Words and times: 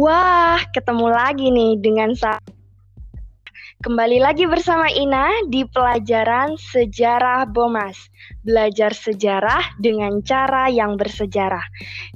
Wah, 0.00 0.56
ketemu 0.72 1.12
lagi 1.12 1.52
nih 1.52 1.76
dengan 1.76 2.16
saya. 2.16 2.40
Kembali 3.84 4.16
lagi 4.16 4.48
bersama 4.48 4.88
Ina 4.88 5.44
di 5.52 5.68
pelajaran 5.68 6.56
Sejarah 6.56 7.44
Bomas. 7.44 8.08
Belajar 8.40 8.96
sejarah 8.96 9.76
dengan 9.76 10.24
cara 10.24 10.72
yang 10.72 10.96
bersejarah. 10.96 11.60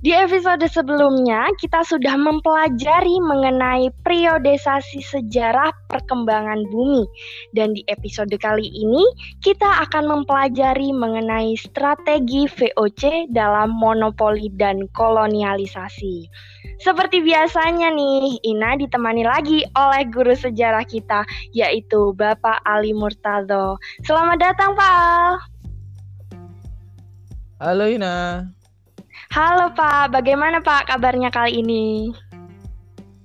Di 0.00 0.16
episode 0.16 0.64
sebelumnya, 0.64 1.44
kita 1.60 1.84
sudah 1.84 2.16
mempelajari 2.16 3.20
mengenai 3.20 3.92
periodisasi 4.00 5.04
sejarah 5.04 5.68
perkembangan 5.92 6.64
bumi. 6.72 7.04
Dan 7.52 7.76
di 7.76 7.84
episode 7.92 8.32
kali 8.40 8.64
ini, 8.64 9.04
kita 9.44 9.84
akan 9.84 10.08
mempelajari 10.08 10.88
mengenai 10.88 11.52
strategi 11.60 12.48
VOC 12.48 13.28
dalam 13.28 13.76
monopoli 13.76 14.48
dan 14.56 14.88
kolonialisasi. 14.96 16.32
Seperti 16.82 17.22
biasanya 17.22 17.94
nih, 17.94 18.42
Ina 18.42 18.74
ditemani 18.78 19.22
lagi 19.22 19.62
oleh 19.78 20.02
guru 20.10 20.34
sejarah 20.34 20.82
kita, 20.82 21.22
yaitu 21.54 22.10
Bapak 22.18 22.58
Ali 22.66 22.90
Murtado. 22.90 23.78
Selamat 24.02 24.38
datang, 24.42 24.74
Pak 24.74 25.54
Halo 27.62 27.86
Ina. 27.86 28.50
Halo 29.30 29.70
Pak, 29.72 30.14
bagaimana 30.14 30.58
Pak 30.58 30.90
kabarnya 30.90 31.30
kali 31.30 31.62
ini? 31.62 32.10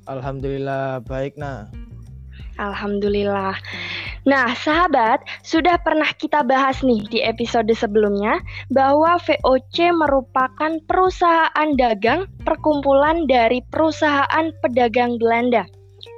Alhamdulillah 0.06 1.02
baik, 1.06 1.38
Nah. 1.38 1.70
Alhamdulillah. 2.60 3.56
Nah, 4.30 4.54
sahabat, 4.54 5.26
sudah 5.42 5.82
pernah 5.82 6.06
kita 6.14 6.46
bahas 6.46 6.86
nih 6.86 7.02
di 7.10 7.26
episode 7.26 7.66
sebelumnya 7.74 8.38
bahwa 8.70 9.18
VOC 9.26 9.90
merupakan 9.90 10.78
perusahaan 10.86 11.70
dagang 11.74 12.30
perkumpulan 12.46 13.26
dari 13.26 13.66
perusahaan 13.74 14.54
pedagang 14.62 15.18
Belanda, 15.18 15.66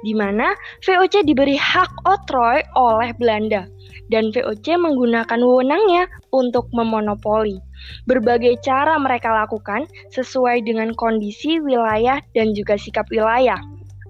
di 0.04 0.12
mana 0.12 0.52
VOC 0.84 1.24
diberi 1.24 1.56
hak 1.56 1.88
otroy 2.04 2.60
oleh 2.76 3.16
Belanda 3.16 3.64
dan 4.12 4.28
VOC 4.28 4.76
menggunakan 4.76 5.40
wewenangnya 5.40 6.04
untuk 6.36 6.68
memonopoli. 6.76 7.56
Berbagai 8.04 8.60
cara 8.60 9.00
mereka 9.00 9.32
lakukan 9.32 9.88
sesuai 10.12 10.68
dengan 10.68 10.92
kondisi 11.00 11.64
wilayah 11.64 12.20
dan 12.36 12.52
juga 12.52 12.76
sikap 12.76 13.08
wilayah. 13.08 13.56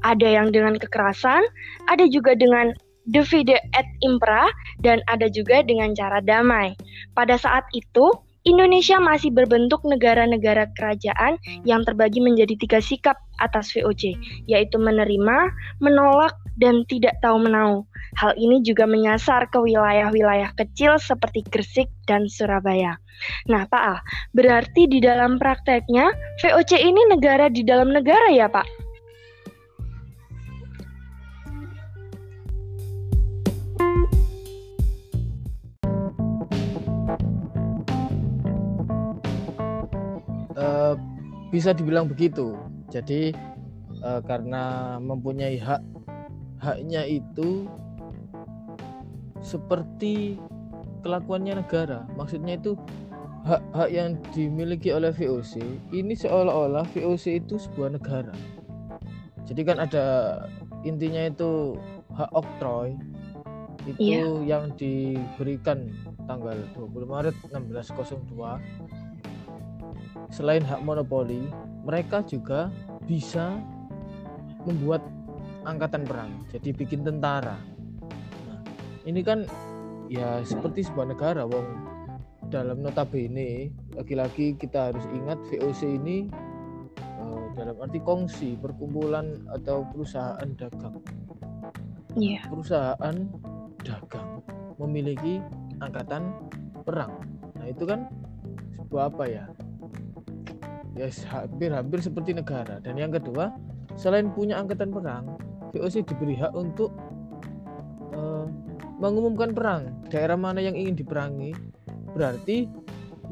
Ada 0.03 0.43
yang 0.43 0.51
dengan 0.51 0.75
kekerasan, 0.75 1.47
ada 1.87 2.03
juga 2.11 2.35
dengan 2.35 2.75
divide 3.09 3.59
et 3.75 3.89
impera, 4.05 4.47
dan 4.83 5.03
ada 5.11 5.27
juga 5.31 5.63
dengan 5.63 5.95
cara 5.95 6.23
damai. 6.23 6.75
Pada 7.17 7.35
saat 7.39 7.67
itu, 7.75 8.11
Indonesia 8.43 8.99
masih 8.99 9.31
berbentuk 9.31 9.87
negara-negara 9.87 10.67
kerajaan 10.75 11.39
yang 11.63 11.87
terbagi 11.87 12.19
menjadi 12.19 12.59
tiga 12.59 12.83
sikap 12.83 13.15
atas 13.39 13.71
VOC, 13.71 14.19
yaitu 14.51 14.83
menerima, 14.83 15.55
menolak, 15.79 16.35
dan 16.59 16.83
tidak 16.91 17.15
tahu 17.23 17.39
menau. 17.39 17.87
Hal 18.19 18.35
ini 18.37 18.61
juga 18.61 18.85
menyasar 18.85 19.49
ke 19.49 19.57
wilayah-wilayah 19.63 20.53
kecil 20.59 20.99
seperti 20.99 21.47
Gresik 21.49 21.89
dan 22.05 22.27
Surabaya. 22.29 22.99
Nah, 23.47 23.65
Pak 23.65 23.83
A, 23.83 23.97
berarti 24.37 24.91
di 24.91 24.99
dalam 24.99 25.39
prakteknya 25.39 26.11
VOC 26.43 26.83
ini 26.83 27.03
negara 27.09 27.47
di 27.49 27.63
dalam 27.63 27.95
negara 27.95 28.29
ya, 28.35 28.51
Pak? 28.51 28.82
Bisa 41.53 41.77
dibilang 41.77 42.09
begitu. 42.09 42.57
Jadi 42.89 43.37
uh, 44.01 44.25
karena 44.25 44.97
mempunyai 44.99 45.61
hak 45.61 45.85
haknya 46.65 47.05
itu 47.05 47.69
seperti 49.45 50.41
kelakuannya 51.05 51.61
negara. 51.61 52.09
Maksudnya 52.17 52.57
itu 52.57 52.79
hak-hak 53.45 53.91
yang 53.91 54.17
dimiliki 54.31 54.95
oleh 54.95 55.11
VOC 55.11 55.61
ini 55.91 56.15
seolah-olah 56.15 56.89
VOC 56.97 57.45
itu 57.45 57.61
sebuah 57.61 58.01
negara. 58.01 58.33
Jadi 59.45 59.61
kan 59.67 59.83
ada 59.83 60.07
intinya 60.87 61.29
itu 61.29 61.77
hak 62.15 62.31
oktroy 62.33 62.95
itu 63.83 63.99
iya. 63.99 64.23
yang 64.47 64.71
diberikan 64.79 65.91
tanggal 66.31 66.55
20 66.79 67.03
Maret 67.03 67.35
1602 67.51 68.92
selain 70.33 70.65
hak 70.65 70.81
monopoli, 70.81 71.47
mereka 71.85 72.25
juga 72.25 72.73
bisa 73.05 73.61
membuat 74.65 75.05
angkatan 75.69 76.09
perang. 76.09 76.33
Jadi 76.51 76.73
bikin 76.73 77.05
tentara. 77.05 77.61
Nah, 78.49 78.61
ini 79.05 79.21
kan 79.21 79.45
ya 80.09 80.41
seperti 80.43 80.89
sebuah 80.89 81.13
negara, 81.13 81.45
wong 81.45 81.93
dalam 82.53 82.85
notabene 82.85 83.73
lagi-lagi 83.97 84.53
kita 84.61 84.93
harus 84.93 85.05
ingat 85.17 85.41
VOC 85.49 85.81
ini 85.89 86.29
uh, 87.17 87.49
dalam 87.57 87.81
arti 87.81 87.97
kongsi 87.97 88.61
perkumpulan 88.61 89.41
atau 89.49 89.89
perusahaan 89.89 90.49
dagang. 90.61 91.01
Yeah. 92.13 92.45
Perusahaan 92.53 93.17
dagang 93.81 94.45
memiliki 94.77 95.41
angkatan 95.81 96.29
perang. 96.85 97.25
Nah 97.57 97.67
itu 97.73 97.89
kan 97.89 98.05
sebuah 98.77 99.17
apa 99.17 99.25
ya? 99.25 99.45
Ya 100.97 101.09
hampir-hampir 101.33 101.99
seperti 102.05 102.37
negara. 102.37 102.79
Dan 102.81 103.01
yang 103.01 103.13
kedua 103.13 103.53
selain 103.97 104.33
punya 104.33 104.61
angkatan 104.61 104.93
perang 104.93 105.37
VOC 105.73 106.05
diberi 106.05 106.37
hak 106.37 106.53
untuk 106.53 106.93
uh, 108.13 108.45
mengumumkan 109.01 109.57
perang. 109.57 109.89
Daerah 110.13 110.37
mana 110.37 110.61
yang 110.61 110.77
ingin 110.77 110.95
diperangi? 110.95 111.57
Berarti 112.13 112.69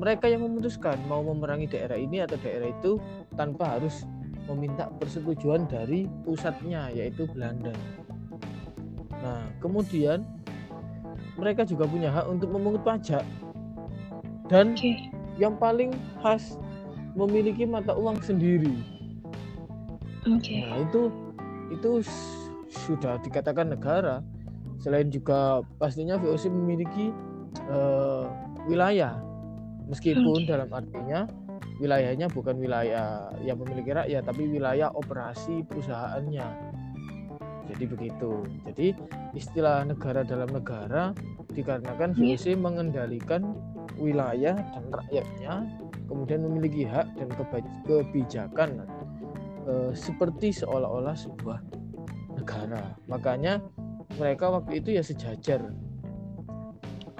mereka 0.00 0.32
yang 0.32 0.40
memutuskan 0.48 0.96
mau 1.04 1.20
memerangi 1.20 1.68
daerah 1.68 2.00
ini 2.00 2.24
atau 2.24 2.40
daerah 2.40 2.72
itu 2.72 2.96
tanpa 3.36 3.76
harus 3.76 4.08
meminta 4.48 4.88
persetujuan 4.96 5.68
dari 5.68 6.08
pusatnya 6.24 6.88
yaitu 6.96 7.28
Belanda. 7.28 7.76
Nah 9.20 9.44
kemudian 9.60 10.24
mereka 11.36 11.68
juga 11.68 11.84
punya 11.84 12.08
hak 12.08 12.26
untuk 12.26 12.48
memungut 12.50 12.80
pajak. 12.82 13.22
Dan 14.48 14.74
okay. 14.74 15.12
yang 15.38 15.54
paling 15.60 15.94
khas 16.24 16.58
memiliki 17.14 17.66
mata 17.66 17.94
uang 17.94 18.22
sendiri. 18.22 18.74
Okay. 20.26 20.68
Nah, 20.68 20.84
itu 20.84 21.08
itu 21.72 21.90
sudah 22.86 23.18
dikatakan 23.22 23.72
negara. 23.72 24.20
Selain 24.80 25.12
juga 25.12 25.60
pastinya 25.76 26.16
VOC 26.16 26.48
memiliki 26.48 27.12
uh, 27.68 28.28
wilayah, 28.64 29.20
meskipun 29.92 30.44
okay. 30.44 30.48
dalam 30.48 30.70
artinya 30.72 31.28
wilayahnya 31.80 32.28
bukan 32.32 32.56
wilayah 32.56 33.28
yang 33.44 33.60
memiliki 33.60 33.92
rakyat, 33.92 34.24
tapi 34.24 34.48
wilayah 34.48 34.88
operasi 34.92 35.64
perusahaannya. 35.68 36.46
Jadi 37.70 37.84
begitu. 37.86 38.44
Jadi 38.66 38.86
istilah 39.36 39.86
negara 39.86 40.26
dalam 40.26 40.50
negara 40.50 41.12
dikarenakan 41.52 42.16
VOC 42.16 42.56
yeah. 42.56 42.58
mengendalikan 42.58 43.42
wilayah 44.00 44.56
dan 44.56 44.84
rakyatnya 44.90 45.54
kemudian 46.10 46.42
memiliki 46.42 46.82
hak 46.82 47.06
dan 47.14 47.30
kebijakan 47.86 48.82
e, 49.62 49.94
seperti 49.94 50.50
seolah-olah 50.50 51.14
sebuah 51.14 51.62
negara. 52.34 52.98
Makanya 53.06 53.62
mereka 54.18 54.50
waktu 54.50 54.82
itu 54.82 54.98
ya 54.98 55.04
sejajar 55.06 55.62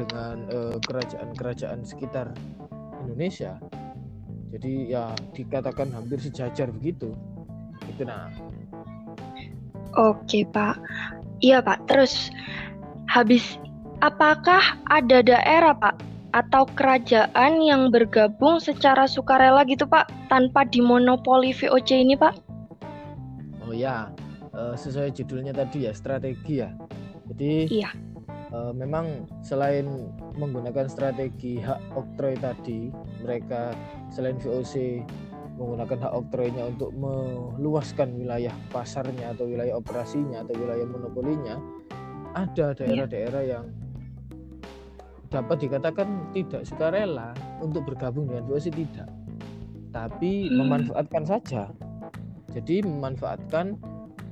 dengan 0.01 0.49
eh, 0.49 0.77
kerajaan-kerajaan 0.81 1.85
sekitar 1.85 2.33
Indonesia. 3.05 3.61
Jadi 4.51 4.91
ya 4.97 5.13
dikatakan 5.37 5.93
hampir 5.93 6.19
sejajar 6.19 6.73
begitu. 6.73 7.15
Itu 7.87 8.03
nah. 8.09 8.33
Oke, 9.95 10.49
Pak. 10.49 10.81
Iya, 11.45 11.63
Pak. 11.63 11.87
Terus 11.87 12.33
habis 13.07 13.61
apakah 14.03 14.63
ada 14.89 15.23
daerah, 15.23 15.77
Pak, 15.77 15.95
atau 16.31 16.67
kerajaan 16.79 17.63
yang 17.63 17.91
bergabung 17.91 18.63
secara 18.63 19.07
sukarela 19.11 19.67
gitu 19.67 19.87
Pak 19.87 20.11
tanpa 20.31 20.67
dimonopoli 20.67 21.51
VOC 21.51 21.91
ini 22.07 22.15
Pak? 22.15 22.35
Oh 23.67 23.75
ya, 23.75 24.11
uh, 24.55 24.75
sesuai 24.75 25.15
judulnya 25.15 25.55
tadi 25.55 25.87
ya 25.87 25.93
strategi 25.95 26.63
ya. 26.63 26.71
Jadi 27.31 27.71
iya. 27.71 27.91
Uh, 28.51 28.75
memang 28.75 29.31
selain 29.47 30.11
menggunakan 30.35 30.91
strategi 30.91 31.63
hak 31.63 31.79
oktroy 31.95 32.35
tadi, 32.35 32.91
mereka 33.23 33.71
selain 34.11 34.43
VOC 34.43 35.07
menggunakan 35.55 36.11
hak 36.11 36.15
oktroynya 36.19 36.67
untuk 36.67 36.91
meluaskan 36.99 38.11
wilayah 38.19 38.51
pasarnya 38.75 39.31
atau 39.31 39.47
wilayah 39.47 39.79
operasinya 39.79 40.43
atau 40.43 40.59
wilayah 40.59 40.83
monopolinya, 40.83 41.63
ada 42.35 42.75
iya. 42.75 43.07
daerah-daerah 43.07 43.43
yang 43.47 43.65
dapat 45.31 45.63
dikatakan 45.63 46.35
tidak 46.35 46.67
sukarela 46.67 47.31
untuk 47.63 47.87
bergabung 47.87 48.27
dengan 48.27 48.45
VOC 48.51 48.75
tidak 48.75 49.09
tapi 49.91 50.47
hmm. 50.47 50.55
memanfaatkan 50.59 51.25
saja 51.27 51.71
Jadi 52.51 52.83
memanfaatkan 52.83 53.79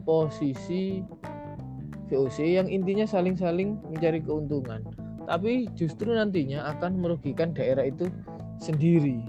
posisi 0.02 1.06
VOC 2.10 2.58
yang 2.58 2.66
intinya 2.66 3.06
saling-saling 3.06 3.78
mencari 3.86 4.18
keuntungan. 4.18 4.82
Tapi 5.28 5.70
justru 5.78 6.10
nantinya 6.10 6.66
akan 6.74 6.98
merugikan 6.98 7.54
daerah 7.54 7.86
itu 7.86 8.10
sendiri. 8.58 9.22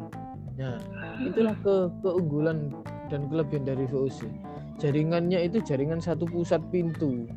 Nah, 0.57 0.81
itulah 1.21 1.53
ke 1.61 1.91
keunggulan 2.01 2.73
dan 3.13 3.29
kelebihan 3.29 3.67
dari 3.69 3.85
VOC. 3.85 4.25
Jaringannya 4.81 5.45
itu 5.45 5.61
jaringan 5.61 6.01
satu 6.01 6.25
pusat 6.25 6.63
pintu. 6.73 7.29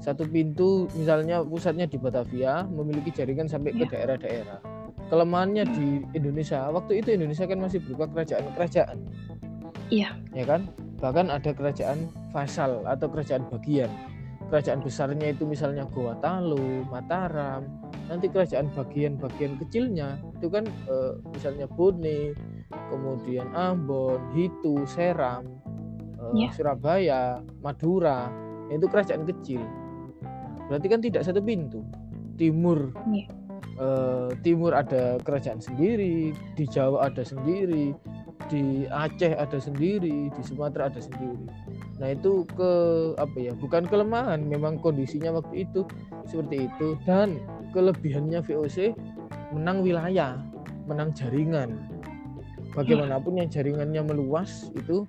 Satu 0.00 0.24
pintu 0.24 0.88
misalnya 0.96 1.44
pusatnya 1.44 1.84
di 1.84 2.00
Batavia 2.00 2.64
memiliki 2.64 3.12
jaringan 3.12 3.46
sampai 3.46 3.76
ke 3.76 3.84
iya. 3.84 3.90
daerah-daerah. 3.92 4.58
Kelemahannya 5.12 5.64
di 5.76 5.88
Indonesia, 6.16 6.72
waktu 6.72 7.04
itu 7.04 7.12
Indonesia 7.20 7.44
kan 7.44 7.58
masih 7.60 7.84
berupa 7.84 8.08
kerajaan-kerajaan. 8.08 8.98
Iya. 9.92 10.16
Ya 10.32 10.44
kan? 10.48 10.72
Bahkan 11.02 11.28
ada 11.28 11.50
kerajaan 11.52 12.08
vasal 12.32 12.86
atau 12.88 13.10
kerajaan 13.12 13.44
bagian 13.52 13.90
kerajaan 14.50 14.82
besarnya 14.82 15.30
itu 15.30 15.46
misalnya 15.46 15.86
Goa 15.86 16.18
Talu, 16.18 16.82
Mataram, 16.90 17.62
nanti 18.10 18.26
kerajaan 18.26 18.66
bagian-bagian 18.74 19.54
kecilnya 19.62 20.18
itu 20.34 20.50
kan 20.50 20.66
e, 20.66 21.22
misalnya 21.30 21.70
Bone, 21.70 22.34
kemudian 22.90 23.46
Ambon, 23.54 24.18
Hitu, 24.34 24.82
Seram, 24.90 25.46
e, 26.18 26.24
yeah. 26.34 26.50
Surabaya, 26.50 27.38
Madura, 27.62 28.26
itu 28.74 28.90
kerajaan 28.90 29.22
kecil. 29.22 29.62
Berarti 30.70 30.86
kan 30.86 31.02
tidak 31.02 31.26
satu 31.26 31.42
pintu. 31.42 31.82
Timur, 32.38 32.94
yeah. 33.10 33.26
e, 33.76 33.88
Timur 34.46 34.70
ada 34.70 35.18
kerajaan 35.20 35.58
sendiri, 35.58 36.30
di 36.54 36.64
Jawa 36.70 37.10
ada 37.10 37.26
sendiri, 37.26 37.90
di 38.46 38.86
Aceh 38.88 39.34
ada 39.34 39.58
sendiri, 39.58 40.30
di 40.30 40.42
Sumatera 40.46 40.88
ada 40.88 41.02
sendiri. 41.02 41.50
Nah 41.98 42.14
itu 42.14 42.46
ke 42.54 42.72
apa 43.18 43.36
ya? 43.36 43.52
Bukan 43.58 43.90
kelemahan, 43.90 44.46
memang 44.46 44.78
kondisinya 44.78 45.42
waktu 45.42 45.66
itu 45.68 45.84
seperti 46.24 46.70
itu 46.70 46.94
dan 47.02 47.36
kelebihannya 47.74 48.40
VOC 48.46 48.94
menang 49.52 49.82
wilayah, 49.82 50.38
menang 50.86 51.10
jaringan. 51.12 51.76
Bagaimanapun 52.72 53.42
yang 53.42 53.50
jaringannya 53.50 54.02
meluas 54.06 54.70
itu 54.78 55.02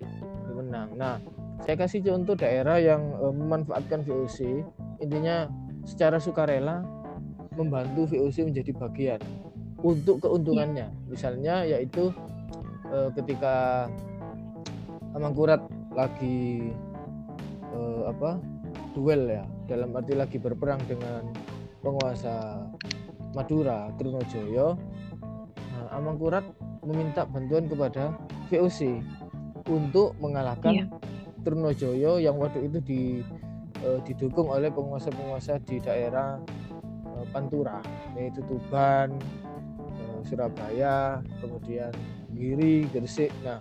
menang. 0.58 0.98
Nah 0.98 1.22
saya 1.62 1.78
kasih 1.78 2.02
contoh 2.02 2.34
daerah 2.34 2.82
yang 2.82 3.14
e, 3.22 3.26
memanfaatkan 3.30 4.02
VOC, 4.02 4.66
intinya 5.02 5.50
secara 5.84 6.22
sukarela 6.22 6.86
membantu 7.58 8.08
VOC 8.14 8.48
menjadi 8.48 8.72
bagian 8.78 9.22
untuk 9.82 10.24
keuntungannya. 10.24 10.88
Misalnya 11.10 11.66
yaitu 11.66 12.14
e, 12.88 13.12
ketika 13.18 13.90
Amangkurat 15.12 15.60
lagi 15.92 16.72
uh, 17.76 18.08
apa 18.08 18.40
duel 18.96 19.28
ya 19.28 19.44
dalam 19.68 19.96
arti 19.96 20.16
lagi 20.16 20.38
berperang 20.40 20.80
dengan 20.88 21.28
penguasa 21.84 22.68
Madura 23.36 23.92
Trunojoyo 23.96 24.76
nah, 25.56 25.88
Amangkurat 25.96 26.44
meminta 26.84 27.28
bantuan 27.28 27.68
kepada 27.68 28.16
VOC 28.52 29.04
untuk 29.68 30.16
mengalahkan 30.20 30.88
yeah. 30.88 30.88
Trunojoyo 31.42 32.22
yang 32.22 32.38
waktu 32.38 32.70
itu 32.70 32.78
di, 32.84 33.02
uh, 33.86 34.00
didukung 34.06 34.50
oleh 34.50 34.70
penguasa-penguasa 34.70 35.62
di 35.66 35.78
daerah 35.82 36.38
uh, 37.06 37.26
Pantura 37.30 37.82
yaitu 38.18 38.42
Tuban 38.46 39.16
uh, 39.78 40.20
Surabaya 40.26 41.22
kemudian 41.40 41.92
Giri 42.32 42.88
Gresik. 42.90 43.32
Nah 43.46 43.60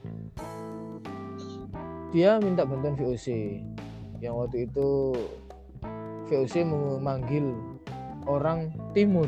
dia 2.11 2.43
minta 2.43 2.67
bantuan 2.67 2.99
VOC 2.99 3.58
yang 4.19 4.34
waktu 4.37 4.67
itu 4.67 5.14
VOC 6.26 6.66
memanggil 6.66 7.55
orang 8.26 8.70
timur 8.93 9.26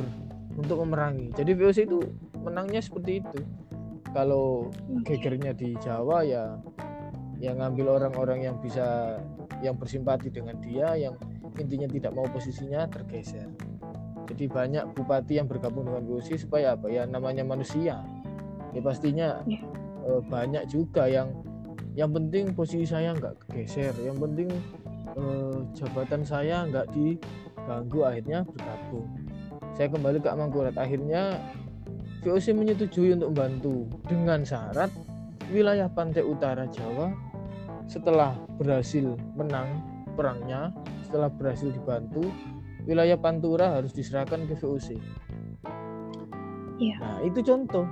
untuk 0.54 0.84
memerangi. 0.84 1.32
Jadi 1.32 1.56
VOC 1.56 1.78
itu 1.88 1.98
menangnya 2.42 2.82
seperti 2.82 3.22
itu. 3.22 3.40
Kalau 4.12 4.68
gegernya 5.08 5.56
di 5.56 5.72
Jawa 5.80 6.20
ya 6.20 6.60
yang 7.40 7.58
ngambil 7.58 7.98
orang-orang 8.02 8.44
yang 8.44 8.56
bisa 8.60 9.18
yang 9.60 9.76
bersimpati 9.76 10.32
dengan 10.32 10.56
dia 10.62 10.96
yang 10.96 11.14
intinya 11.60 11.88
tidak 11.90 12.12
mau 12.16 12.24
posisinya 12.30 12.88
tergeser. 12.88 13.52
Jadi 14.32 14.48
banyak 14.48 14.84
bupati 14.96 15.36
yang 15.36 15.50
bergabung 15.50 15.84
dengan 15.84 16.08
VOC 16.08 16.40
supaya 16.40 16.72
apa? 16.72 16.88
Ya 16.88 17.04
namanya 17.04 17.44
manusia. 17.44 18.00
Ya 18.72 18.80
pastinya 18.80 19.44
ya. 19.44 19.60
Eh, 20.02 20.20
banyak 20.26 20.66
juga 20.66 21.06
yang 21.06 21.30
yang 21.92 22.10
penting 22.10 22.56
posisi 22.56 22.88
saya 22.88 23.12
nggak 23.12 23.52
geser. 23.52 23.92
Yang 24.00 24.18
penting 24.24 24.48
eh, 25.12 25.56
jabatan 25.76 26.22
saya 26.24 26.64
nggak 26.64 26.88
diganggu 26.96 28.00
akhirnya 28.02 28.48
bergabung. 28.48 29.08
Saya 29.76 29.88
kembali 29.92 30.18
ke 30.20 30.28
Amangkurat 30.32 30.74
akhirnya 30.80 31.36
VOC 32.22 32.54
menyetujui 32.54 33.18
untuk 33.18 33.34
membantu 33.34 33.76
dengan 34.06 34.46
syarat 34.46 34.88
wilayah 35.50 35.90
pantai 35.90 36.22
utara 36.22 36.64
Jawa 36.70 37.31
setelah 37.86 38.36
berhasil 38.56 39.16
menang 39.36 39.82
perangnya 40.12 40.70
setelah 41.06 41.32
berhasil 41.32 41.72
dibantu 41.72 42.28
wilayah 42.84 43.16
Pantura 43.16 43.78
harus 43.78 43.94
diserahkan 43.94 44.44
ke 44.48 44.54
VOC 44.58 44.98
ya. 46.82 46.96
nah 46.98 47.18
itu 47.22 47.40
contoh. 47.40 47.86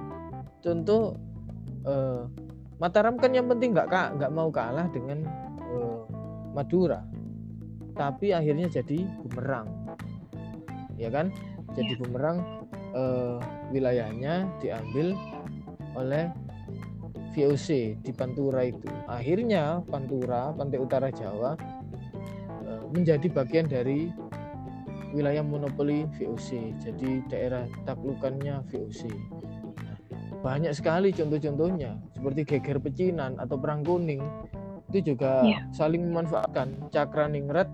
Contoh 0.60 1.16
eh, 1.88 2.22
Mataram 2.80 3.20
kan 3.20 3.36
yang 3.36 3.44
penting 3.44 3.76
nggak 3.76 3.92
nggak 3.92 4.32
mau 4.32 4.48
kalah 4.48 4.88
dengan 4.88 5.28
uh, 5.68 6.00
Madura. 6.56 7.04
Tapi 7.92 8.32
akhirnya 8.32 8.72
jadi 8.72 9.04
bumerang. 9.20 9.68
Ya 10.96 11.12
kan? 11.12 11.28
Jadi 11.76 11.92
ya. 11.92 11.98
bumerang 12.00 12.64
uh, 12.96 13.36
wilayahnya 13.68 14.48
diambil 14.64 15.12
oleh 15.92 16.32
VOC 17.32 17.98
di 18.02 18.12
Pantura 18.14 18.66
itu. 18.66 18.90
Akhirnya 19.06 19.80
Pantura 19.86 20.50
Pantai 20.54 20.78
Utara 20.78 21.08
Jawa 21.10 21.54
uh, 22.66 22.84
menjadi 22.90 23.26
bagian 23.30 23.70
dari 23.70 24.10
wilayah 25.10 25.42
monopoli 25.42 26.06
VOC 26.18 26.78
jadi 26.78 27.10
daerah 27.26 27.64
taklukannya 27.82 28.62
VOC 28.70 29.10
banyak 30.40 30.72
sekali 30.72 31.12
contoh-contohnya 31.12 32.00
seperti 32.16 32.40
geger 32.48 32.80
pecinan 32.80 33.36
atau 33.36 33.60
perang 33.60 33.84
kuning. 33.84 34.24
Itu 34.88 35.12
juga 35.12 35.44
yeah. 35.44 35.68
saling 35.68 36.00
memanfaatkan. 36.08 36.88
Cakra 36.88 37.28
ningrat 37.28 37.68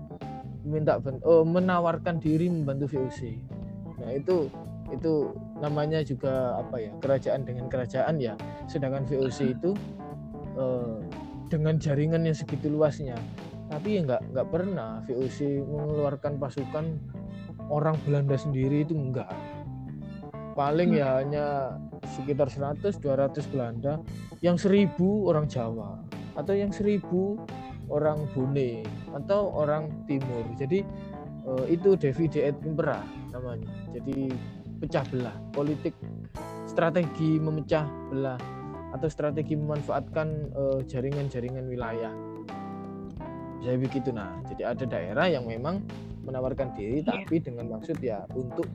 minta 0.67 0.99
oh, 1.23 1.47
menawarkan 1.47 2.19
diri 2.19 2.51
membantu 2.51 2.91
VOC 2.91 3.39
nah 3.97 4.11
itu 4.13 4.51
itu 4.91 5.33
namanya 5.57 6.05
juga 6.05 6.61
apa 6.61 6.77
ya 6.77 6.91
kerajaan 7.01 7.45
dengan 7.45 7.65
kerajaan 7.71 8.21
ya. 8.21 8.33
Sedangkan 8.69 9.05
VOC 9.09 9.57
itu 9.57 9.71
eh, 10.57 10.97
dengan 11.47 11.79
jaringan 11.81 12.25
yang 12.25 12.37
segitu 12.37 12.69
luasnya. 12.69 13.17
Tapi 13.67 13.99
ya 13.99 14.01
nggak 14.07 14.21
nggak 14.31 14.47
pernah 14.47 15.03
VOC 15.05 15.63
mengeluarkan 15.65 16.39
pasukan 16.39 16.85
orang 17.67 17.99
Belanda 18.07 18.39
sendiri 18.39 18.87
itu 18.87 18.95
enggak 18.95 19.27
paling 20.57 20.97
hmm. 20.97 20.99
ya 20.99 21.07
hanya 21.21 21.45
sekitar 22.17 22.49
100 22.49 22.97
200 22.97 23.53
Belanda. 23.53 24.01
Yang 24.41 24.65
1000 24.65 24.97
orang 25.29 25.45
Jawa. 25.45 26.01
Atau 26.33 26.57
yang 26.57 26.73
1000 26.73 27.05
orang 27.93 28.25
Bone. 28.33 28.81
Atau 29.13 29.53
orang 29.53 29.93
Timur. 30.09 30.43
Jadi 30.57 30.81
uh, 31.45 31.65
itu 31.69 31.93
Devi 31.93 32.25
et 32.41 32.57
Impera 32.65 33.05
namanya. 33.29 33.69
Jadi 33.93 34.33
pecah 34.77 35.03
belah 35.09 35.35
politik 35.53 35.93
strategi 36.69 37.41
memecah 37.41 37.85
belah 38.13 38.39
atau 38.95 39.07
strategi 39.11 39.57
memanfaatkan 39.57 40.53
uh, 40.55 40.79
jaringan-jaringan 40.85 41.67
wilayah 41.67 42.13
bisa 43.57 43.73
begitu 43.75 44.09
nah 44.13 44.37
jadi 44.47 44.77
ada 44.77 44.85
daerah 44.85 45.25
yang 45.27 45.43
memang 45.49 45.83
menawarkan 46.23 46.71
diri 46.77 47.03
yeah. 47.03 47.23
tapi 47.23 47.41
dengan 47.41 47.73
maksud 47.73 47.97
ya 47.99 48.23
untuk 48.37 48.69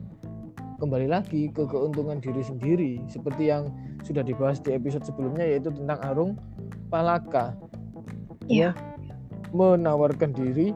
kembali 0.83 1.07
lagi 1.07 1.47
ke 1.47 1.63
keuntungan 1.63 2.19
diri 2.19 2.43
sendiri 2.43 2.91
seperti 3.07 3.47
yang 3.47 3.71
sudah 4.03 4.19
dibahas 4.19 4.59
di 4.59 4.75
episode 4.75 5.07
sebelumnya 5.07 5.47
yaitu 5.47 5.71
tentang 5.71 5.95
Arung 6.03 6.31
Palaka. 6.91 7.55
Iya. 8.51 8.75
Menawarkan 9.55 10.35
diri 10.35 10.75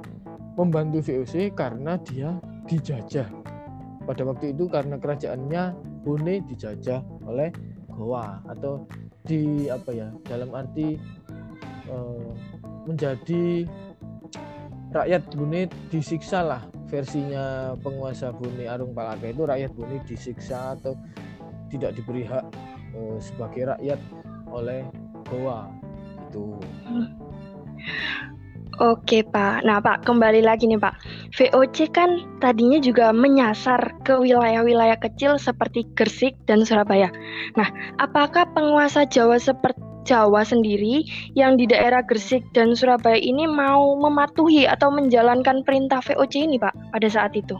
membantu 0.55 1.03
VOC 1.03 1.51
karena 1.51 1.99
dia 1.99 2.39
dijajah. 2.71 3.27
Pada 4.07 4.23
waktu 4.23 4.55
itu 4.55 4.71
karena 4.71 4.95
kerajaannya 4.95 5.63
Bone 6.07 6.39
dijajah 6.47 7.03
oleh 7.27 7.51
Goa 7.91 8.39
atau 8.47 8.87
di 9.27 9.67
apa 9.67 9.91
ya 9.91 10.07
dalam 10.23 10.55
arti 10.55 10.95
uh, 11.91 12.31
menjadi 12.87 13.67
rakyat 14.95 15.23
Bone 15.35 15.67
disiksa 15.91 16.39
lah 16.39 16.63
versinya 16.87 17.75
penguasa 17.83 18.31
Bone 18.31 18.63
Arung 18.63 18.95
Palaka 18.95 19.27
itu 19.27 19.43
rakyat 19.43 19.71
Bone 19.75 19.99
disiksa 20.07 20.79
atau 20.79 20.95
tidak 21.67 21.99
diberi 21.99 22.23
hak 22.23 22.47
e, 22.95 23.19
sebagai 23.19 23.75
rakyat 23.75 23.99
oleh 24.47 24.87
Goa 25.27 25.67
itu. 26.31 26.55
Oke 28.77 29.25
Pak, 29.25 29.65
nah 29.67 29.83
Pak 29.83 30.07
kembali 30.07 30.45
lagi 30.45 30.69
nih 30.69 30.79
Pak 30.79 30.95
VOC 31.37 31.93
kan 31.93 32.25
tadinya 32.41 32.81
juga 32.81 33.13
menyasar 33.13 33.93
ke 34.01 34.17
wilayah-wilayah 34.17 34.97
kecil 34.97 35.37
seperti 35.37 35.85
Gersik 35.93 36.33
dan 36.49 36.65
Surabaya 36.65 37.13
Nah 37.53 37.69
apakah 38.01 38.49
penguasa 38.57 39.05
Jawa 39.05 39.37
seperti 39.37 39.77
Jawa 40.07 40.47
sendiri 40.47 41.03
yang 41.35 41.59
di 41.59 41.67
daerah 41.67 41.99
Gersik 41.99 42.39
dan 42.55 42.71
Surabaya 42.73 43.19
ini 43.19 43.43
mau 43.43 43.99
mematuhi 43.99 44.63
atau 44.63 44.87
menjalankan 44.87 45.67
perintah 45.67 45.99
VOC 45.99 46.47
ini 46.47 46.55
Pak 46.55 46.95
pada 46.95 47.07
saat 47.11 47.35
itu? 47.35 47.59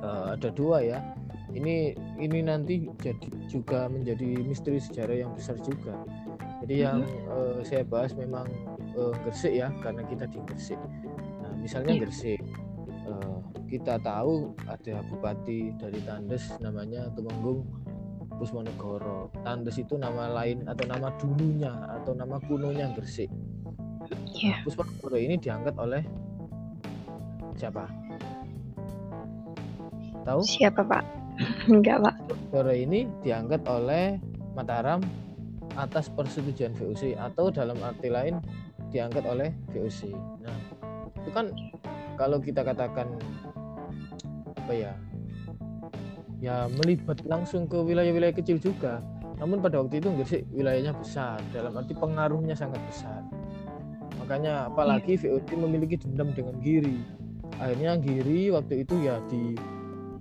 Uh, 0.00 0.32
ada 0.32 0.48
dua 0.48 0.80
ya 0.80 0.98
ini 1.52 1.92
ini 2.16 2.40
nanti 2.40 2.88
jadi 3.04 3.28
juga 3.52 3.92
menjadi 3.92 4.40
misteri 4.48 4.80
sejarah 4.80 5.28
yang 5.28 5.36
besar 5.36 5.60
juga 5.60 5.92
jadi 6.64 6.74
yang 6.88 6.98
uh, 7.28 7.60
saya 7.64 7.84
bahas 7.84 8.12
memang 8.12 8.44
uh, 8.96 9.12
Gresik 9.24 9.56
ya 9.56 9.72
karena 9.80 10.04
kita 10.04 10.28
di 10.28 10.38
Gresik. 10.44 10.80
Misalnya 11.60 11.94
yeah. 11.96 12.02
Gresik 12.02 12.40
uh, 13.06 13.38
kita 13.70 14.02
tahu 14.02 14.54
ada 14.66 15.04
bupati 15.06 15.74
dari 15.78 16.00
Tandes 16.02 16.50
namanya 16.58 17.06
Tumenggung 17.14 17.66
Pusmonegoro. 18.40 19.28
Tandes 19.44 19.76
itu 19.76 20.00
nama 20.00 20.32
lain 20.32 20.64
atau 20.64 20.84
nama 20.88 21.12
dulunya 21.20 21.70
atau 22.00 22.16
nama 22.16 22.40
kunonya 22.40 22.90
Gresik. 22.96 23.28
Yeah. 24.32 24.64
Pusmonegoro 24.64 25.20
ini 25.20 25.36
diangkat 25.36 25.76
oleh 25.76 26.02
siapa? 27.60 27.84
Tahu? 30.24 30.40
Siapa 30.44 30.80
Pak? 30.80 31.04
Enggak 31.72 32.00
Pak. 32.00 32.14
Pusmonegoro 32.26 32.74
ini 32.74 33.04
diangkat 33.20 33.62
oleh 33.68 34.16
Mataram 34.56 34.98
atas 35.78 36.10
persetujuan 36.10 36.74
VOC 36.74 37.14
atau 37.14 37.54
dalam 37.54 37.78
arti 37.86 38.10
lain 38.10 38.42
diangkat 38.90 39.22
oleh 39.22 39.54
VOC. 39.70 40.10
Nah, 40.42 40.58
itu 41.20 41.30
kan 41.32 41.52
kalau 42.16 42.40
kita 42.40 42.64
katakan 42.64 43.08
apa 44.56 44.72
ya? 44.72 44.92
Ya 46.40 46.68
melibat 46.80 47.20
langsung 47.28 47.68
ke 47.68 47.76
wilayah-wilayah 47.76 48.32
kecil 48.32 48.56
juga. 48.56 49.04
Namun 49.40 49.60
pada 49.64 49.80
waktu 49.80 50.04
itu 50.04 50.08
sih 50.24 50.44
wilayahnya 50.52 50.92
besar, 50.96 51.40
dalam 51.52 51.72
arti 51.76 51.96
pengaruhnya 51.96 52.52
sangat 52.52 52.80
besar. 52.88 53.24
Makanya 54.20 54.68
apalagi 54.68 55.16
iya. 55.16 55.36
VOC 55.36 55.48
memiliki 55.56 55.96
dendam 55.96 56.32
dengan 56.36 56.60
Giri. 56.60 57.00
Akhirnya 57.56 57.96
Giri 58.00 58.52
waktu 58.52 58.84
itu 58.84 58.94
ya 59.00 59.20
di 59.28 59.56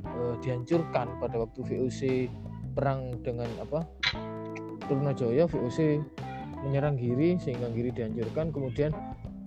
uh, 0.08 0.36
dihancurkan 0.40 1.20
pada 1.20 1.36
waktu 1.40 1.60
VOC 1.62 2.32
perang 2.76 3.16
dengan 3.24 3.48
apa 3.60 3.84
Trunojoyo 4.88 5.46
VOC 5.46 6.02
menyerang 6.66 6.96
Giri 7.00 7.40
sehingga 7.40 7.72
Giri 7.72 7.92
dihancurkan 7.94 8.52
kemudian 8.52 8.92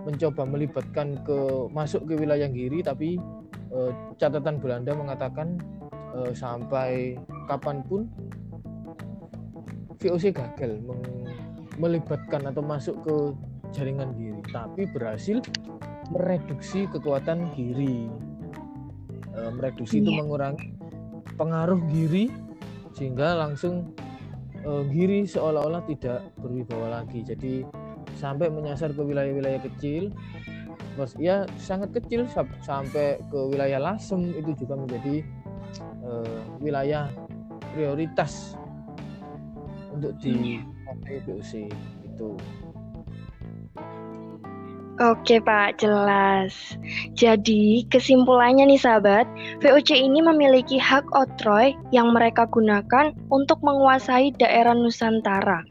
mencoba 0.02 0.42
melibatkan 0.42 1.18
ke 1.23 1.38
masuk 1.71 2.06
ke 2.11 2.18
wilayah 2.18 2.50
Giri 2.50 2.82
tapi 2.82 3.16
e, 3.71 3.78
catatan 4.18 4.59
Belanda 4.59 4.92
mengatakan 4.94 5.59
e, 6.14 6.35
sampai 6.35 7.18
kapan 7.47 7.82
pun 7.87 8.11
VOC 10.02 10.35
gagal 10.35 10.82
melibatkan 11.78 12.50
atau 12.50 12.62
masuk 12.62 12.97
ke 13.06 13.14
jaringan 13.71 14.11
Giri 14.18 14.42
tapi 14.50 14.90
berhasil 14.90 15.38
mereduksi 16.11 16.90
kekuatan 16.90 17.54
Giri 17.54 18.11
e, 19.32 19.40
mereduksi 19.54 20.02
iya. 20.02 20.04
itu 20.06 20.11
mengurangi 20.18 20.75
pengaruh 21.38 21.80
Giri 21.88 22.28
sehingga 22.92 23.35
langsung 23.35 23.97
uh, 24.66 24.82
Giri 24.88 25.25
seolah-olah 25.26 25.82
tidak 25.88 26.32
berwibawa 26.38 27.02
lagi. 27.02 27.25
Jadi 27.25 27.66
sampai 28.16 28.49
menyasar 28.49 28.92
ke 28.92 29.02
wilayah-wilayah 29.02 29.61
kecil, 29.62 30.12
terus 30.97 31.12
ya 31.16 31.49
sangat 31.57 31.92
kecil 31.97 32.28
sampai 32.62 33.21
ke 33.21 33.38
wilayah 33.49 33.81
Lasem 33.81 34.33
itu 34.37 34.52
juga 34.64 34.76
menjadi 34.76 35.25
uh, 36.04 36.40
wilayah 36.61 37.09
prioritas 37.73 38.57
untuk 39.92 40.16
di 40.21 40.61
PBOC 41.04 41.69
itu. 42.04 42.31
Oke 45.00 45.40
Pak, 45.40 45.81
jelas. 45.81 46.76
Jadi 47.16 47.88
kesimpulannya 47.88 48.69
nih 48.69 48.76
sahabat, 48.76 49.25
VOC 49.64 49.97
ini 49.97 50.21
memiliki 50.21 50.76
hak 50.76 51.09
otroy 51.16 51.73
yang 51.97 52.12
mereka 52.12 52.45
gunakan 52.47 53.16
untuk 53.33 53.59
menguasai 53.64 54.37
daerah 54.37 54.76
Nusantara. 54.76 55.64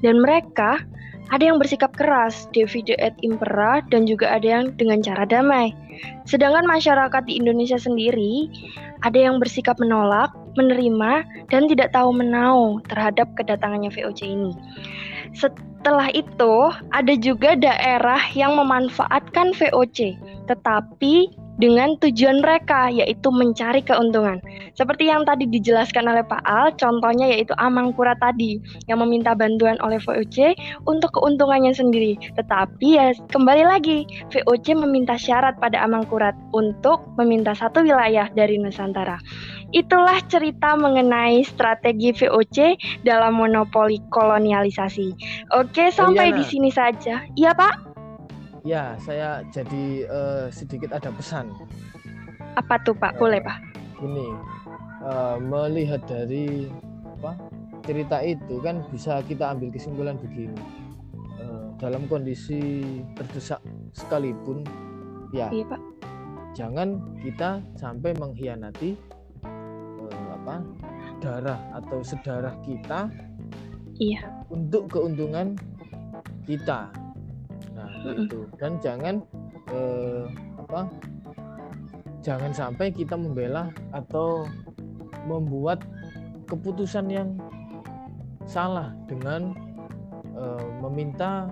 Dan 0.00 0.22
mereka 0.22 0.80
ada 1.28 1.44
yang 1.44 1.60
bersikap 1.60 1.92
keras, 1.92 2.48
divide 2.56 2.96
et 2.96 3.12
impera, 3.20 3.84
dan 3.92 4.08
juga 4.08 4.32
ada 4.32 4.46
yang 4.46 4.64
dengan 4.80 5.04
cara 5.04 5.28
damai. 5.28 5.76
Sedangkan 6.24 6.64
masyarakat 6.64 7.22
di 7.28 7.36
Indonesia 7.36 7.76
sendiri 7.76 8.48
ada 9.04 9.18
yang 9.18 9.38
bersikap 9.38 9.76
menolak, 9.78 10.32
menerima, 10.56 11.22
dan 11.52 11.68
tidak 11.68 11.92
tahu 11.92 12.10
menau 12.10 12.80
terhadap 12.88 13.28
kedatangannya 13.36 13.92
VOC 13.92 14.20
ini. 14.24 14.52
Setelah 15.36 16.10
itu, 16.16 16.54
ada 16.90 17.14
juga 17.20 17.54
daerah 17.54 18.20
yang 18.32 18.56
memanfaatkan 18.56 19.54
VOC, 19.54 20.16
tetapi 20.48 21.30
dengan 21.58 21.98
tujuan 21.98 22.40
mereka 22.40 22.88
yaitu 22.88 23.28
mencari 23.34 23.82
keuntungan. 23.82 24.38
Seperti 24.78 25.10
yang 25.10 25.26
tadi 25.26 25.44
dijelaskan 25.50 26.06
oleh 26.06 26.22
Pak 26.24 26.42
Al, 26.46 26.72
contohnya 26.78 27.26
yaitu 27.28 27.52
Amangkura 27.58 28.14
tadi 28.22 28.62
yang 28.86 29.02
meminta 29.02 29.34
bantuan 29.34 29.76
oleh 29.82 29.98
VOC 29.98 30.54
untuk 30.86 31.10
keuntungannya 31.18 31.74
sendiri. 31.74 32.16
Tetapi 32.38 32.88
ya 32.94 33.12
kembali 33.28 33.66
lagi, 33.66 34.06
VOC 34.30 34.78
meminta 34.78 35.18
syarat 35.18 35.58
pada 35.58 35.82
Amangkurat 35.82 36.32
untuk 36.54 37.02
meminta 37.18 37.52
satu 37.52 37.82
wilayah 37.82 38.30
dari 38.32 38.56
Nusantara. 38.56 39.18
Itulah 39.74 40.24
cerita 40.32 40.78
mengenai 40.78 41.44
strategi 41.44 42.14
VOC 42.14 42.78
dalam 43.04 43.36
monopoli 43.36 44.00
kolonialisasi. 44.08 45.12
Oke, 45.58 45.92
sampai 45.92 46.32
di 46.32 46.44
sini 46.46 46.72
saja. 46.72 47.20
Iya, 47.36 47.52
Pak? 47.52 47.87
Ya, 48.68 49.00
saya 49.00 49.40
jadi 49.48 50.04
uh, 50.12 50.52
sedikit 50.52 50.92
ada 50.92 51.08
pesan. 51.08 51.56
Apa 52.52 52.76
tuh 52.84 52.92
Pak? 52.92 53.16
Boleh 53.16 53.40
Pak? 53.40 53.64
Ini 54.04 54.28
uh, 55.08 55.40
melihat 55.40 56.04
dari 56.04 56.68
apa 57.16 57.32
cerita 57.88 58.20
itu 58.20 58.60
kan 58.60 58.84
bisa 58.92 59.24
kita 59.24 59.56
ambil 59.56 59.72
kesimpulan 59.72 60.20
begini. 60.20 60.52
Uh, 61.40 61.72
dalam 61.80 62.04
kondisi 62.12 62.84
terdesak 63.16 63.64
sekalipun, 63.96 64.68
ya, 65.32 65.48
iya, 65.48 65.64
Pak. 65.64 65.80
jangan 66.52 67.00
kita 67.24 67.64
sampai 67.80 68.12
mengkhianati 68.20 69.00
uh, 69.48 70.26
apa 70.44 70.60
darah 71.24 71.60
atau 71.72 72.04
sedarah 72.04 72.52
kita. 72.68 73.08
Iya. 73.96 74.44
Untuk 74.52 74.92
keuntungan 74.92 75.56
kita 76.44 76.92
itu 78.06 78.40
dan 78.58 78.72
jangan 78.78 79.14
eh, 79.72 80.24
apa 80.58 80.90
jangan 82.22 82.52
sampai 82.52 82.92
kita 82.92 83.14
membela 83.14 83.70
atau 83.94 84.44
membuat 85.26 85.84
keputusan 86.48 87.06
yang 87.12 87.28
salah 88.48 88.96
dengan 89.06 89.52
eh, 90.36 90.66
meminta 90.80 91.48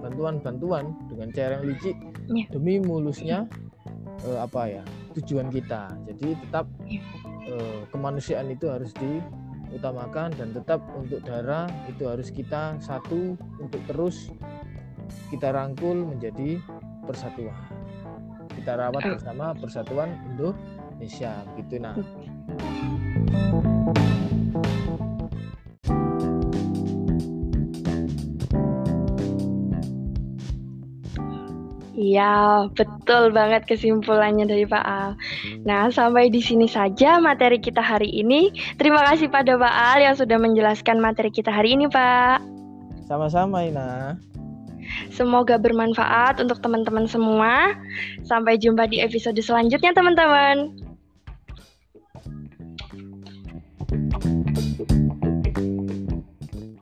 bantuan-bantuan 0.00 0.92
dengan 1.08 1.28
cara 1.32 1.60
yang 1.60 1.64
licik 1.72 1.96
ya. 2.30 2.46
demi 2.52 2.80
mulusnya 2.80 3.48
eh, 4.24 4.38
apa 4.38 4.80
ya 4.80 4.82
tujuan 5.16 5.48
kita 5.48 5.88
jadi 6.04 6.36
tetap 6.46 6.66
ya. 6.84 7.00
eh, 7.48 7.80
kemanusiaan 7.90 8.52
itu 8.52 8.68
harus 8.68 8.92
diutamakan 8.96 10.36
dan 10.36 10.52
tetap 10.52 10.84
untuk 10.96 11.24
darah 11.24 11.66
itu 11.88 12.04
harus 12.06 12.28
kita 12.28 12.76
satu 12.80 13.34
untuk 13.60 13.80
terus 13.88 14.32
kita 15.30 15.52
rangkul 15.52 16.06
menjadi 16.06 16.60
persatuan 17.04 17.56
kita 18.56 18.78
rawat 18.78 19.02
ah. 19.04 19.12
bersama 19.14 19.46
persatuan 19.54 20.10
Indonesia 20.34 21.44
gitu 21.58 21.76
nah 21.78 21.94
Iya, 31.96 32.68
betul 32.76 33.32
banget 33.32 33.64
kesimpulannya 33.64 34.46
dari 34.46 34.68
Pak 34.68 34.84
Al. 34.84 35.16
Nah, 35.64 35.88
sampai 35.88 36.28
di 36.28 36.44
sini 36.44 36.68
saja 36.68 37.16
materi 37.18 37.56
kita 37.56 37.80
hari 37.80 38.12
ini. 38.12 38.52
Terima 38.76 39.00
kasih 39.10 39.32
pada 39.32 39.56
Pak 39.56 39.74
Al 39.74 39.98
yang 40.04 40.14
sudah 40.14 40.36
menjelaskan 40.36 41.00
materi 41.00 41.32
kita 41.32 41.48
hari 41.48 41.74
ini, 41.74 41.88
Pak. 41.88 42.44
Sama-sama, 43.08 43.64
Ina. 43.64 44.20
Semoga 45.16 45.56
bermanfaat 45.56 46.44
untuk 46.44 46.60
teman-teman 46.60 47.08
semua. 47.08 47.72
Sampai 48.28 48.60
jumpa 48.60 48.84
di 48.84 49.00
episode 49.00 49.40
selanjutnya, 49.40 49.96
teman-teman. 49.96 50.85